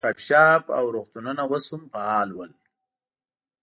کافې 0.05 0.23
شاپ 0.27 0.63
او 0.77 0.85
روغتونونه 0.95 1.41
اوس 1.49 1.65
هم 1.73 1.81
فعال 1.93 2.29
ول. 2.33 2.51